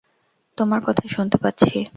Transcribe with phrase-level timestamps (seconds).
[0.57, 1.77] তোমার কথা শুনতে পাচ্ছি।